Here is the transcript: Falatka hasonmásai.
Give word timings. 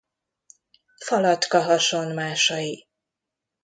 Falatka 1.05 1.59
hasonmásai. 1.67 2.87